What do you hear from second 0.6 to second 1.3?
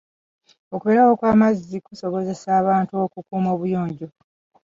Okubeerawo